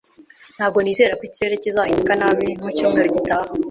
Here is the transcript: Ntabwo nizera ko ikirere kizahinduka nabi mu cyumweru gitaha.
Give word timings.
Ntabwo 0.55 0.77
nizera 0.81 1.17
ko 1.19 1.23
ikirere 1.29 1.55
kizahinduka 1.63 2.13
nabi 2.19 2.45
mu 2.61 2.69
cyumweru 2.77 3.07
gitaha. 3.17 3.49